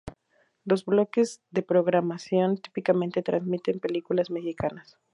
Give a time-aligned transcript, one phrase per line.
[0.65, 4.97] Los bloques de programación típicamente transmiten películas mexicanas.